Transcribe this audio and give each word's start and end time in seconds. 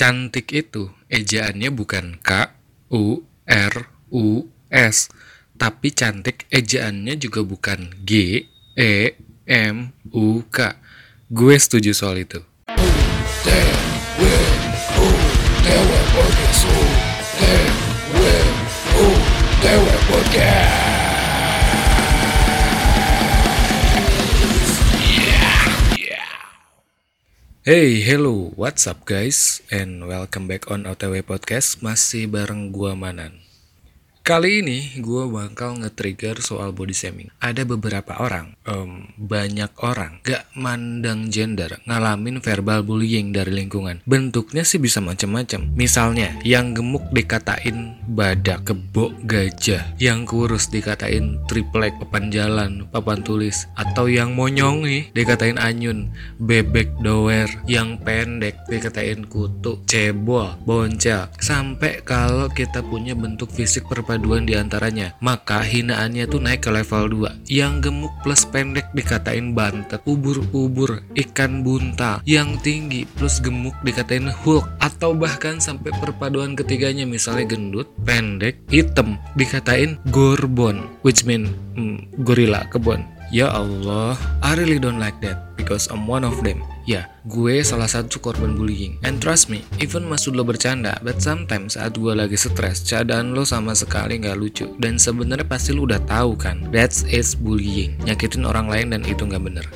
Cantik 0.00 0.48
itu 0.56 0.88
ejaannya 1.12 1.68
bukan 1.76 2.16
K 2.24 2.56
U 2.88 3.20
R 3.44 3.74
U 4.08 4.48
S, 4.72 5.12
tapi 5.60 5.92
cantik 5.92 6.48
ejaannya 6.48 7.20
juga 7.20 7.44
bukan 7.44 8.00
G 8.00 8.40
E 8.80 9.12
M 9.44 9.92
U 10.08 10.40
K. 10.48 10.72
Gue 11.28 11.52
setuju 11.60 11.92
soal 11.92 12.24
itu. 12.24 12.40
Hey, 27.60 28.00
hello, 28.00 28.56
what's 28.56 28.88
up 28.88 29.04
guys? 29.04 29.60
And 29.68 30.08
welcome 30.08 30.48
back 30.48 30.72
on 30.72 30.88
OTW 30.88 31.20
Podcast, 31.20 31.84
masih 31.84 32.24
bareng 32.24 32.72
gua 32.72 32.96
Manan. 32.96 33.36
Kali 34.30 34.62
ini 34.62 34.94
gue 35.02 35.26
bakal 35.26 35.82
nge-trigger 35.82 36.38
soal 36.38 36.70
body 36.70 36.94
shaming. 36.94 37.34
Ada 37.42 37.66
beberapa 37.66 38.14
orang, 38.22 38.54
um, 38.62 39.10
banyak 39.18 39.74
orang, 39.82 40.22
gak 40.22 40.46
mandang 40.54 41.34
gender, 41.34 41.82
ngalamin 41.82 42.38
verbal 42.38 42.86
bullying 42.86 43.34
dari 43.34 43.50
lingkungan. 43.50 44.06
Bentuknya 44.06 44.62
sih 44.62 44.78
bisa 44.78 45.02
macam-macam. 45.02 45.74
Misalnya, 45.74 46.38
yang 46.46 46.78
gemuk 46.78 47.10
dikatain 47.10 47.98
badak, 48.06 48.70
kebok 48.70 49.18
gajah. 49.26 49.98
Yang 49.98 50.30
kurus 50.30 50.70
dikatain 50.70 51.42
triplek, 51.50 51.98
papan 51.98 52.30
jalan, 52.30 52.86
papan 52.86 53.26
tulis. 53.26 53.66
Atau 53.74 54.06
yang 54.06 54.38
monyong 54.38 54.86
nih 54.86 55.10
dikatain 55.10 55.58
anyun, 55.58 56.06
bebek 56.38 57.02
doer. 57.02 57.50
Yang 57.66 57.98
pendek 58.06 58.62
dikatain 58.70 59.26
kutu, 59.26 59.82
cebol, 59.90 60.54
boncel. 60.62 61.26
Sampai 61.42 62.06
kalau 62.06 62.46
kita 62.46 62.78
punya 62.86 63.18
bentuk 63.18 63.50
fisik 63.50 63.90
per 63.90 64.06
perpaduan 64.20 64.44
di 64.44 64.52
antaranya. 64.52 65.16
Maka 65.24 65.64
hinaannya 65.64 66.28
tuh 66.28 66.44
naik 66.44 66.68
ke 66.68 66.70
level 66.70 67.24
2. 67.24 67.48
Yang 67.48 67.88
gemuk 67.88 68.12
plus 68.20 68.44
pendek 68.44 68.92
dikatain 68.92 69.56
bantet, 69.56 70.04
ubur-ubur, 70.04 71.00
ikan 71.16 71.64
buntal. 71.64 72.20
Yang 72.28 72.60
tinggi 72.60 73.08
plus 73.08 73.40
gemuk 73.40 73.72
dikatain 73.80 74.28
hulk. 74.28 74.68
Atau 74.76 75.16
bahkan 75.16 75.56
sampai 75.56 75.96
perpaduan 75.96 76.52
ketiganya 76.52 77.08
misalnya 77.08 77.56
gendut, 77.56 77.88
pendek, 78.04 78.60
hitam 78.68 79.16
dikatain 79.40 79.96
gorbon. 80.12 80.84
Which 81.00 81.24
mean 81.24 81.48
hmm, 81.72 82.20
gorila 82.20 82.68
kebun. 82.68 83.00
Ya 83.30 83.46
Allah, 83.46 84.18
I 84.42 84.58
really 84.58 84.82
don't 84.82 84.98
like 84.98 85.22
that 85.22 85.54
because 85.54 85.86
I'm 85.86 86.10
one 86.10 86.26
of 86.26 86.42
them. 86.42 86.66
Ya, 86.82 87.06
gue 87.30 87.62
salah 87.62 87.86
satu 87.86 88.18
korban 88.18 88.58
bullying. 88.58 88.98
And 89.06 89.22
trust 89.22 89.46
me, 89.46 89.62
even 89.78 90.10
maksud 90.10 90.34
lo 90.34 90.42
bercanda, 90.42 90.98
but 90.98 91.22
sometimes 91.22 91.78
saat 91.78 91.94
gue 91.94 92.10
lagi 92.10 92.34
stres, 92.34 92.82
cadaan 92.82 93.30
lo 93.30 93.46
sama 93.46 93.78
sekali 93.78 94.18
nggak 94.18 94.34
lucu. 94.34 94.66
Dan 94.82 94.98
sebenarnya 94.98 95.46
pasti 95.46 95.70
lo 95.70 95.86
udah 95.86 96.02
tahu 96.10 96.34
kan, 96.34 96.74
that's 96.74 97.06
is 97.06 97.38
bullying. 97.38 97.94
Nyakitin 98.02 98.42
orang 98.42 98.66
lain 98.66 98.98
dan 98.98 99.06
itu 99.06 99.22
nggak 99.22 99.42
bener. 99.46 99.66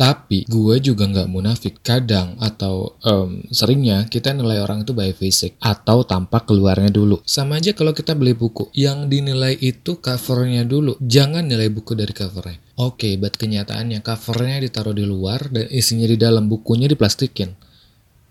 Tapi 0.00 0.48
gue 0.48 0.80
juga 0.80 1.04
nggak 1.04 1.28
munafik. 1.28 1.84
Kadang 1.84 2.40
atau 2.40 2.96
um, 3.04 3.44
seringnya 3.52 4.08
kita 4.08 4.32
nilai 4.32 4.64
orang 4.64 4.88
itu 4.88 4.96
by 4.96 5.12
fisik 5.12 5.60
atau 5.60 6.08
tampak 6.08 6.48
keluarnya 6.48 6.88
dulu. 6.88 7.20
Sama 7.28 7.60
aja 7.60 7.76
kalau 7.76 7.92
kita 7.92 8.16
beli 8.16 8.32
buku. 8.32 8.72
Yang 8.72 9.12
dinilai 9.12 9.60
itu 9.60 10.00
covernya 10.00 10.64
dulu. 10.64 10.96
Jangan 11.04 11.44
nilai 11.44 11.68
buku 11.68 11.92
dari 11.92 12.16
covernya. 12.16 12.56
Oke, 12.80 13.12
okay, 13.12 13.12
but 13.20 13.36
kenyataannya 13.36 14.00
covernya 14.00 14.64
ditaruh 14.64 14.96
di 14.96 15.04
luar 15.04 15.52
dan 15.52 15.68
isinya 15.68 16.08
di 16.08 16.16
dalam 16.16 16.48
bukunya 16.48 16.88
diplastikin. 16.88 17.52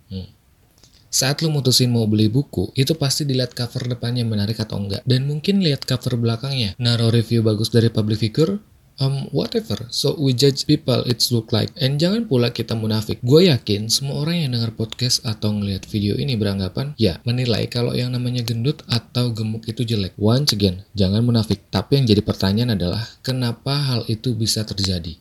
Hmm. 0.09 0.26
Saat 1.14 1.45
lu 1.45 1.54
mutusin 1.54 1.94
mau 1.94 2.09
beli 2.09 2.33
buku, 2.33 2.73
itu 2.73 2.98
pasti 2.98 3.30
dilihat 3.30 3.54
cover 3.54 3.86
depannya 3.86 4.26
menarik 4.26 4.58
atau 4.58 4.81
enggak. 4.81 5.06
Dan 5.06 5.30
mungkin 5.30 5.61
lihat 5.61 5.86
cover 5.86 6.17
belakangnya. 6.17 6.73
Naruh 6.81 7.14
review 7.14 7.45
bagus 7.45 7.70
dari 7.70 7.94
public 7.94 8.17
figure, 8.17 8.58
um, 8.99 9.32
whatever. 9.32 9.87
So 9.89 10.14
we 10.20 10.36
judge 10.36 10.67
people 10.67 11.02
it's 11.08 11.32
look 11.33 11.49
like. 11.55 11.71
And 11.80 11.98
jangan 11.98 12.27
pula 12.30 12.52
kita 12.54 12.76
munafik. 12.77 13.23
Gue 13.23 13.49
yakin 13.49 13.89
semua 13.89 14.21
orang 14.21 14.45
yang 14.45 14.52
dengar 14.54 14.76
podcast 14.76 15.23
atau 15.26 15.55
ngelihat 15.55 15.87
video 15.89 16.20
ini 16.20 16.36
beranggapan 16.36 16.93
ya 16.99 17.17
menilai 17.26 17.65
kalau 17.71 17.95
yang 17.95 18.14
namanya 18.14 18.45
gendut 18.45 18.83
atau 18.86 19.32
gemuk 19.33 19.65
itu 19.65 19.82
jelek. 19.88 20.14
Once 20.20 20.54
again, 20.54 20.86
jangan 20.93 21.23
munafik. 21.23 21.65
Tapi 21.71 22.04
yang 22.04 22.05
jadi 22.05 22.21
pertanyaan 22.21 22.76
adalah 22.77 23.04
kenapa 23.26 23.73
hal 23.73 24.02
itu 24.11 24.36
bisa 24.36 24.61
terjadi? 24.67 25.17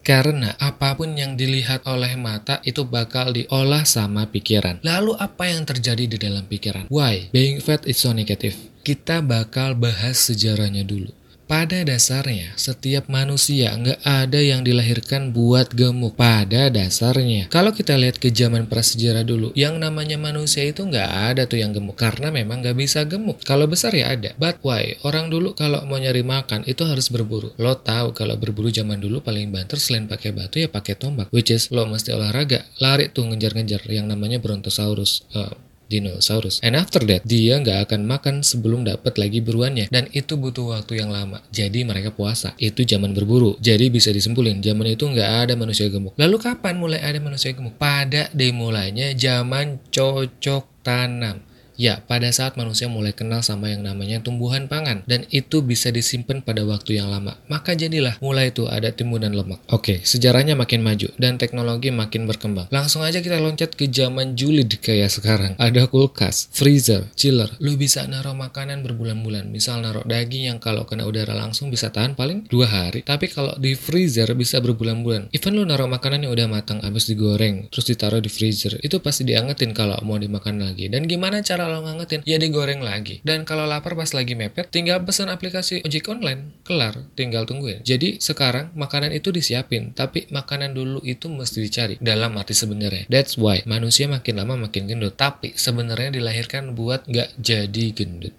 Karena 0.00 0.56
apa 0.56 0.96
pun 0.96 1.12
yang 1.12 1.36
dilihat 1.36 1.84
oleh 1.84 2.16
mata 2.16 2.58
itu 2.66 2.88
bakal 2.88 3.36
diolah 3.36 3.84
sama 3.84 4.26
pikiran. 4.26 4.80
Lalu 4.80 5.14
apa 5.14 5.46
yang 5.46 5.68
terjadi 5.68 6.08
di 6.08 6.16
dalam 6.18 6.48
pikiran? 6.48 6.88
Why? 6.88 7.28
Being 7.30 7.60
fat 7.60 7.84
is 7.84 8.00
so 8.00 8.10
negative. 8.10 8.56
Kita 8.80 9.20
bakal 9.20 9.76
bahas 9.76 10.18
sejarahnya 10.18 10.88
dulu. 10.88 11.19
Pada 11.50 11.82
dasarnya, 11.82 12.54
setiap 12.54 13.10
manusia 13.10 13.74
nggak 13.74 14.06
ada 14.06 14.38
yang 14.38 14.62
dilahirkan 14.62 15.34
buat 15.34 15.74
gemuk. 15.74 16.14
Pada 16.14 16.70
dasarnya, 16.70 17.50
kalau 17.50 17.74
kita 17.74 17.98
lihat 17.98 18.22
ke 18.22 18.30
zaman 18.30 18.70
prasejarah 18.70 19.26
dulu, 19.26 19.50
yang 19.58 19.82
namanya 19.82 20.14
manusia 20.14 20.62
itu 20.62 20.86
nggak 20.86 21.10
ada 21.10 21.50
tuh 21.50 21.58
yang 21.58 21.74
gemuk 21.74 21.98
karena 21.98 22.30
memang 22.30 22.62
nggak 22.62 22.78
bisa 22.78 23.02
gemuk. 23.02 23.42
Kalau 23.42 23.66
besar 23.66 23.90
ya 23.98 24.14
ada. 24.14 24.30
But 24.38 24.62
why? 24.62 24.94
Orang 25.02 25.26
dulu 25.26 25.58
kalau 25.58 25.82
mau 25.90 25.98
nyari 25.98 26.22
makan 26.22 26.70
itu 26.70 26.86
harus 26.86 27.10
berburu. 27.10 27.50
Lo 27.58 27.74
tahu 27.74 28.14
kalau 28.14 28.38
berburu 28.38 28.70
zaman 28.70 29.02
dulu 29.02 29.18
paling 29.18 29.50
banter 29.50 29.82
selain 29.82 30.06
pakai 30.06 30.30
batu 30.30 30.62
ya 30.62 30.70
pakai 30.70 30.94
tombak. 30.94 31.34
Which 31.34 31.50
is 31.50 31.74
lo 31.74 31.82
mesti 31.82 32.14
olahraga, 32.14 32.62
lari 32.78 33.10
tuh 33.10 33.26
ngejar-ngejar 33.26 33.90
yang 33.90 34.06
namanya 34.06 34.38
Brontosaurus. 34.38 35.26
Uh, 35.34 35.50
dinosaurus. 35.90 36.62
And 36.62 36.78
after 36.78 37.02
that, 37.10 37.26
dia 37.26 37.58
nggak 37.58 37.90
akan 37.90 38.06
makan 38.06 38.34
sebelum 38.46 38.86
dapat 38.86 39.18
lagi 39.18 39.42
buruannya. 39.42 39.90
Dan 39.90 40.06
itu 40.14 40.38
butuh 40.38 40.78
waktu 40.78 41.02
yang 41.02 41.10
lama. 41.10 41.42
Jadi 41.50 41.82
mereka 41.82 42.14
puasa. 42.14 42.54
Itu 42.56 42.86
zaman 42.86 43.10
berburu. 43.10 43.58
Jadi 43.58 43.90
bisa 43.90 44.14
disimpulin, 44.14 44.62
zaman 44.62 44.94
itu 44.94 45.10
nggak 45.10 45.50
ada 45.50 45.54
manusia 45.58 45.90
gemuk. 45.90 46.14
Lalu 46.14 46.36
kapan 46.38 46.78
mulai 46.78 47.02
ada 47.02 47.18
manusia 47.18 47.50
gemuk? 47.50 47.74
Pada 47.74 48.30
dimulainya 48.30 49.10
zaman 49.18 49.82
cocok 49.90 50.86
tanam. 50.86 51.49
Ya, 51.80 52.04
pada 52.04 52.28
saat 52.28 52.60
manusia 52.60 52.92
mulai 52.92 53.16
kenal 53.16 53.40
sama 53.40 53.72
yang 53.72 53.80
namanya 53.80 54.20
tumbuhan 54.20 54.68
pangan 54.68 55.00
dan 55.08 55.24
itu 55.32 55.64
bisa 55.64 55.88
disimpan 55.88 56.44
pada 56.44 56.60
waktu 56.68 57.00
yang 57.00 57.08
lama. 57.08 57.40
Maka 57.48 57.72
jadilah 57.72 58.20
mulai 58.20 58.52
itu 58.52 58.68
ada 58.68 58.92
timbunan 58.92 59.32
lemak. 59.32 59.64
Oke, 59.72 60.04
sejarahnya 60.04 60.60
makin 60.60 60.84
maju 60.84 61.08
dan 61.16 61.40
teknologi 61.40 61.88
makin 61.88 62.28
berkembang. 62.28 62.68
Langsung 62.68 63.00
aja 63.00 63.24
kita 63.24 63.40
loncat 63.40 63.72
ke 63.80 63.88
zaman 63.88 64.36
julid 64.36 64.68
kayak 64.76 65.08
sekarang. 65.08 65.56
Ada 65.56 65.88
kulkas, 65.88 66.52
freezer, 66.52 67.08
chiller. 67.16 67.48
Lu 67.64 67.80
bisa 67.80 68.04
naruh 68.04 68.36
makanan 68.36 68.84
berbulan-bulan. 68.84 69.48
Misal 69.48 69.80
naruh 69.80 70.04
daging 70.04 70.52
yang 70.52 70.58
kalau 70.60 70.84
kena 70.84 71.08
udara 71.08 71.32
langsung 71.32 71.72
bisa 71.72 71.88
tahan 71.88 72.12
paling 72.12 72.44
dua 72.52 72.68
hari. 72.68 73.00
Tapi 73.00 73.32
kalau 73.32 73.56
di 73.56 73.72
freezer 73.72 74.28
bisa 74.36 74.60
berbulan-bulan. 74.60 75.32
Even 75.32 75.56
lu 75.56 75.64
naruh 75.64 75.88
makanan 75.88 76.28
yang 76.28 76.36
udah 76.36 76.44
matang 76.44 76.84
habis 76.84 77.08
digoreng 77.08 77.72
terus 77.72 77.86
ditaruh 77.88 78.20
di 78.20 78.28
freezer, 78.28 78.76
itu 78.82 78.98
pasti 79.00 79.24
diangetin 79.24 79.72
kalau 79.72 79.96
mau 80.04 80.20
dimakan 80.20 80.60
lagi. 80.60 80.90
Dan 80.90 81.08
gimana 81.08 81.40
cara 81.40 81.69
kalau 81.70 81.86
ngangetin 81.86 82.26
ya 82.26 82.34
digoreng 82.42 82.82
lagi. 82.82 83.22
Dan 83.22 83.46
kalau 83.46 83.62
lapar 83.62 83.94
pas 83.94 84.10
lagi 84.10 84.34
mepet 84.34 84.74
tinggal 84.74 84.98
pesan 85.06 85.30
aplikasi 85.30 85.86
ojek 85.86 86.10
online. 86.10 86.58
Kelar 86.66 87.06
tinggal 87.14 87.46
tungguin 87.46 87.86
jadi 87.86 88.18
sekarang 88.18 88.74
makanan 88.74 89.14
itu 89.14 89.30
disiapin 89.30 89.94
tapi 89.94 90.26
makanan 90.34 90.74
dulu 90.74 90.98
itu 91.06 91.30
mesti 91.30 91.62
dicari. 91.62 91.94
Dalam 92.02 92.34
arti 92.34 92.58
sebenarnya. 92.58 93.06
That's 93.06 93.38
why 93.38 93.62
manusia 93.70 94.10
makin 94.10 94.42
lama 94.42 94.66
makin 94.66 94.90
gendut. 94.90 95.14
Tapi 95.14 95.54
sebenarnya 95.54 96.18
dilahirkan 96.18 96.74
buat 96.74 97.06
nggak 97.06 97.38
jadi 97.38 97.84
gendut. 97.94 98.34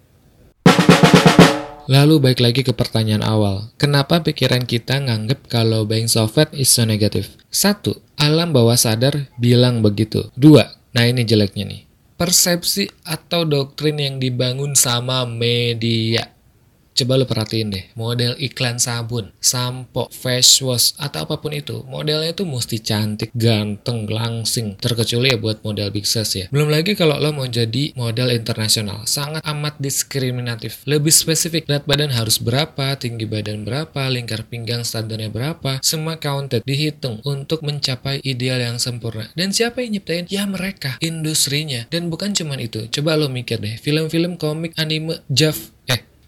Lalu 1.88 2.24
baik 2.24 2.40
lagi 2.44 2.62
ke 2.68 2.76
pertanyaan 2.76 3.24
awal. 3.24 3.72
Kenapa 3.80 4.20
pikiran 4.24 4.68
kita 4.68 5.00
nganggep 5.00 5.48
kalau 5.48 5.88
being 5.88 6.12
so 6.12 6.28
fat 6.28 6.52
is 6.52 6.68
so 6.68 6.84
negative? 6.84 7.32
Satu, 7.52 8.00
alam 8.16 8.56
bawah 8.56 8.80
sadar 8.80 9.28
bilang 9.36 9.84
begitu. 9.84 10.32
Dua, 10.38 10.72
nah 10.96 11.04
ini 11.04 11.28
jeleknya 11.28 11.68
nih 11.68 11.91
persepsi 12.22 12.86
atau 13.02 13.50
doktrin 13.50 13.98
yang 13.98 14.16
dibangun 14.22 14.78
sama 14.78 15.26
media. 15.26 16.41
Coba 17.02 17.18
lo 17.18 17.26
perhatiin 17.26 17.74
deh, 17.74 17.86
model 17.98 18.38
iklan 18.38 18.78
sabun, 18.78 19.34
sampo, 19.42 20.06
face 20.14 20.62
wash, 20.62 20.94
atau 21.02 21.26
apa 21.26 21.42
pun 21.42 21.50
itu, 21.50 21.82
modelnya 21.90 22.30
itu 22.30 22.46
mesti 22.46 22.78
cantik, 22.78 23.34
ganteng, 23.34 24.06
langsing. 24.06 24.78
Terkecuali 24.78 25.34
ya 25.34 25.42
buat 25.42 25.66
model 25.66 25.90
big 25.90 26.06
size 26.06 26.34
ya. 26.38 26.46
Belum 26.54 26.70
lagi 26.70 26.94
kalau 26.94 27.18
lo 27.18 27.34
mau 27.34 27.50
jadi 27.50 27.98
model 27.98 28.38
internasional, 28.38 29.10
sangat 29.10 29.42
amat 29.50 29.82
diskriminatif. 29.82 30.86
Lebih 30.86 31.10
spesifik, 31.10 31.66
berat 31.66 31.90
badan 31.90 32.14
harus 32.14 32.38
berapa, 32.38 32.94
tinggi 33.02 33.26
badan 33.26 33.66
berapa, 33.66 34.06
lingkar 34.14 34.46
pinggang 34.46 34.86
standarnya 34.86 35.34
berapa, 35.34 35.82
semua 35.82 36.22
counted, 36.22 36.62
dihitung 36.62 37.18
untuk 37.26 37.66
mencapai 37.66 38.22
ideal 38.22 38.62
yang 38.62 38.78
sempurna. 38.78 39.26
Dan 39.34 39.58
siapa 39.58 39.82
yang 39.82 39.98
nyiptain? 39.98 40.30
Ya 40.30 40.46
mereka, 40.46 41.02
industrinya. 41.02 41.90
Dan 41.90 42.14
bukan 42.14 42.38
cuma 42.38 42.62
itu, 42.62 42.86
coba 42.94 43.18
lo 43.18 43.26
mikir 43.26 43.58
deh, 43.58 43.82
film-film 43.82 44.38
komik, 44.38 44.78
anime, 44.78 45.18
JAV, 45.34 45.82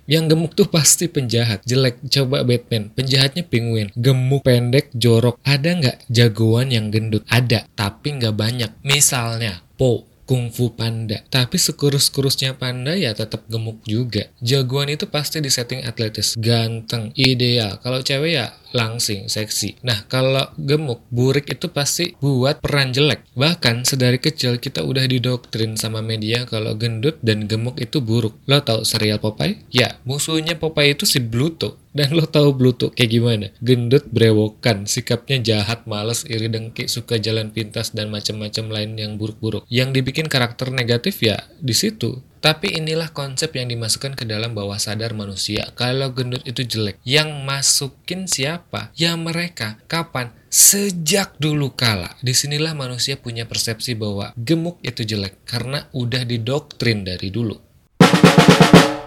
Yang 0.04 0.36
gemuk 0.36 0.52
tuh 0.54 0.68
pasti 0.68 1.08
penjahat, 1.08 1.64
jelek. 1.64 2.04
Coba 2.12 2.44
Batman, 2.44 2.92
penjahatnya 2.92 3.48
penguin, 3.48 3.88
gemuk, 3.96 4.44
pendek, 4.44 4.92
jorok. 4.92 5.40
Ada 5.48 5.70
nggak 5.80 5.98
jagoan 6.12 6.76
yang 6.76 6.92
gendut? 6.92 7.24
Ada, 7.32 7.64
tapi 7.72 8.20
nggak 8.20 8.36
banyak. 8.36 8.72
Misalnya, 8.84 9.64
Po, 9.80 10.04
Kung 10.24 10.56
Fu 10.56 10.72
Panda. 10.72 11.20
Tapi 11.28 11.60
sekurus-kurusnya 11.60 12.56
panda 12.56 12.96
ya 12.96 13.12
tetap 13.12 13.44
gemuk 13.52 13.84
juga. 13.84 14.32
Jagoan 14.40 14.96
itu 14.96 15.04
pasti 15.12 15.44
di 15.44 15.52
setting 15.52 15.84
atletis, 15.84 16.40
ganteng, 16.40 17.12
ideal. 17.20 17.76
Kalau 17.84 18.00
cewek 18.00 18.32
ya 18.40 18.56
langsing, 18.74 19.30
seksi. 19.30 19.80
Nah, 19.86 20.04
kalau 20.10 20.50
gemuk, 20.60 21.06
burik 21.14 21.48
itu 21.48 21.70
pasti 21.70 22.18
buat 22.20 22.60
peran 22.60 22.92
jelek. 22.92 23.24
Bahkan 23.38 23.88
sedari 23.88 24.20
kecil 24.20 24.58
kita 24.58 24.84
udah 24.84 25.06
didoktrin 25.06 25.78
sama 25.80 26.02
media 26.02 26.44
kalau 26.50 26.76
gendut 26.76 27.22
dan 27.22 27.46
gemuk 27.46 27.80
itu 27.80 28.02
buruk. 28.02 28.36
Lo 28.50 28.60
tau 28.60 28.82
serial 28.84 29.22
Popeye? 29.22 29.64
Ya, 29.70 30.02
musuhnya 30.04 30.58
Popeye 30.58 30.98
itu 30.98 31.06
si 31.06 31.22
Bluto. 31.22 31.80
Dan 31.94 32.18
lo 32.18 32.26
tahu 32.26 32.58
Bluto 32.58 32.90
kayak 32.90 33.12
gimana? 33.14 33.48
Gendut 33.62 34.10
brewokan, 34.10 34.90
sikapnya 34.90 35.38
jahat, 35.38 35.86
males, 35.86 36.26
iri 36.26 36.50
dengki, 36.50 36.90
suka 36.90 37.22
jalan 37.22 37.54
pintas 37.54 37.94
dan 37.94 38.10
macam-macam 38.10 38.66
lain 38.74 38.98
yang 38.98 39.22
buruk-buruk. 39.22 39.70
Yang 39.70 40.02
dibikin 40.02 40.26
karakter 40.26 40.74
negatif 40.74 41.22
ya 41.22 41.46
di 41.62 41.78
situ. 41.78 42.33
Tapi 42.44 42.76
inilah 42.76 43.16
konsep 43.16 43.56
yang 43.56 43.72
dimasukkan 43.72 44.20
ke 44.20 44.28
dalam 44.28 44.52
bawah 44.52 44.76
sadar 44.76 45.16
manusia. 45.16 45.64
Kalau 45.80 46.12
gendut 46.12 46.44
itu 46.44 46.68
jelek, 46.68 47.00
yang 47.08 47.48
masukin 47.48 48.28
siapa? 48.28 48.92
Ya 49.00 49.16
mereka. 49.16 49.80
Kapan? 49.88 50.36
Sejak 50.52 51.40
dulu 51.40 51.72
kala. 51.72 52.20
Di 52.20 52.36
sinilah 52.36 52.76
manusia 52.76 53.16
punya 53.16 53.48
persepsi 53.48 53.96
bahwa 53.96 54.36
gemuk 54.36 54.76
itu 54.84 55.08
jelek 55.08 55.40
karena 55.48 55.88
udah 55.96 56.28
didoktrin 56.28 57.08
dari 57.08 57.32
dulu. 57.32 57.56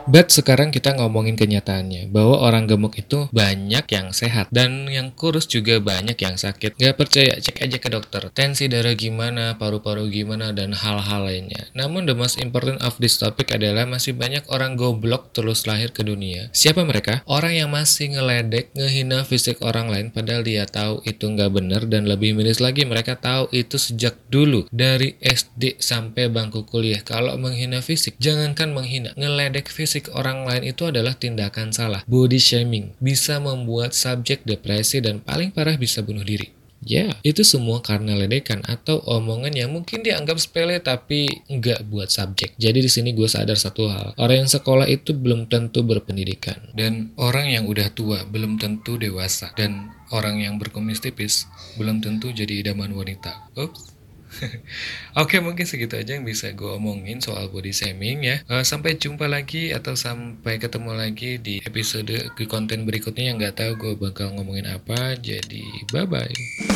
But 0.07 0.31
sekarang 0.31 0.71
kita 0.71 0.95
ngomongin 0.95 1.35
kenyataannya 1.35 2.15
bahwa 2.15 2.39
orang 2.39 2.71
gemuk 2.71 2.95
itu 2.95 3.27
banyak 3.35 3.83
yang 3.91 4.15
sehat 4.15 4.47
dan 4.55 4.87
yang 4.87 5.11
kurus 5.11 5.51
juga 5.51 5.83
banyak 5.83 6.15
yang 6.15 6.39
sakit. 6.39 6.79
Gak 6.79 6.95
percaya 6.95 7.35
cek 7.43 7.67
aja 7.67 7.79
ke 7.83 7.89
dokter. 7.91 8.23
Tensi 8.31 8.71
darah 8.71 8.95
gimana, 8.95 9.59
paru-paru 9.59 10.07
gimana 10.07 10.55
dan 10.55 10.79
hal-hal 10.79 11.27
lainnya. 11.27 11.67
Namun 11.75 12.07
the 12.07 12.15
most 12.15 12.39
important 12.39 12.79
of 12.87 12.95
this 13.03 13.19
topic 13.19 13.51
adalah 13.51 13.83
masih 13.83 14.15
banyak 14.15 14.47
orang 14.47 14.79
goblok 14.79 15.35
terus 15.35 15.67
lahir 15.67 15.91
ke 15.91 16.07
dunia. 16.07 16.55
Siapa 16.55 16.87
mereka? 16.87 17.27
Orang 17.27 17.59
yang 17.59 17.75
masih 17.75 18.15
ngeledek, 18.15 18.71
ngehina 18.79 19.27
fisik 19.27 19.59
orang 19.67 19.91
lain 19.91 20.15
padahal 20.15 20.47
dia 20.47 20.71
tahu 20.71 21.03
itu 21.03 21.27
nggak 21.27 21.51
bener 21.51 21.83
dan 21.91 22.07
lebih 22.07 22.39
miris 22.39 22.63
lagi 22.63 22.87
mereka 22.87 23.19
tahu 23.19 23.51
itu 23.51 23.75
sejak 23.75 24.15
dulu 24.31 24.71
dari 24.71 25.19
SD 25.19 25.83
sampai 25.83 26.31
bangku 26.31 26.63
kuliah. 26.63 27.03
Kalau 27.03 27.35
menghina 27.35 27.83
fisik, 27.83 28.15
jangankan 28.23 28.71
menghina, 28.71 29.11
ngeledek 29.19 29.67
fisik 29.67 29.96
fisik 29.97 30.13
orang 30.13 30.45
lain 30.45 30.77
itu 30.77 30.93
adalah 30.93 31.17
tindakan 31.17 31.73
salah. 31.73 32.05
Body 32.05 32.37
shaming 32.37 32.93
bisa 33.01 33.41
membuat 33.41 33.97
subjek 33.97 34.45
depresi 34.45 35.01
dan 35.01 35.25
paling 35.25 35.49
parah 35.57 35.81
bisa 35.81 36.05
bunuh 36.05 36.21
diri. 36.21 36.53
Ya, 36.85 37.09
yeah, 37.09 37.13
itu 37.25 37.41
semua 37.41 37.81
karena 37.81 38.13
ledekan 38.13 38.61
atau 38.69 39.01
omongan 39.09 39.57
yang 39.57 39.73
mungkin 39.73 40.05
dianggap 40.05 40.37
sepele 40.37 40.77
tapi 40.85 41.25
nggak 41.49 41.89
buat 41.89 42.13
subjek. 42.13 42.53
Jadi 42.61 42.85
di 42.85 42.91
sini 42.93 43.17
gue 43.17 43.25
sadar 43.25 43.57
satu 43.57 43.89
hal, 43.89 44.13
orang 44.21 44.45
yang 44.45 44.51
sekolah 44.53 44.85
itu 44.85 45.17
belum 45.17 45.49
tentu 45.49 45.81
berpendidikan 45.81 46.61
dan 46.77 47.17
orang 47.17 47.49
yang 47.49 47.65
udah 47.65 47.89
tua 47.97 48.29
belum 48.29 48.61
tentu 48.61 49.01
dewasa 49.01 49.57
dan 49.57 49.97
orang 50.13 50.45
yang 50.45 50.61
berkumis 50.61 51.01
tipis 51.01 51.49
belum 51.81 52.05
tentu 52.05 52.37
jadi 52.37 52.69
idaman 52.69 52.93
wanita. 52.93 53.49
Ups. 53.57 53.96
Oke 55.23 55.41
mungkin 55.41 55.65
segitu 55.65 55.97
aja 55.97 56.17
yang 56.19 56.27
bisa 56.27 56.53
gue 56.53 56.69
omongin 56.77 57.23
soal 57.23 57.49
body 57.49 57.73
shaming 57.73 58.27
ya. 58.27 58.37
Uh, 58.51 58.63
Sampai 58.67 58.99
jumpa 58.99 59.31
lagi 59.31 59.73
atau 59.73 59.97
sampai 59.97 60.59
ketemu 60.61 60.93
lagi 60.93 61.39
di 61.41 61.63
episode 61.65 62.35
ke 62.35 62.45
konten 62.45 62.85
berikutnya 62.85 63.33
yang 63.33 63.37
gak 63.41 63.63
tahu 63.63 63.73
gue 63.79 63.93
bakal 63.97 64.35
ngomongin 64.37 64.69
apa. 64.69 65.17
Jadi 65.17 65.65
bye 65.91 66.05
bye 66.05 66.76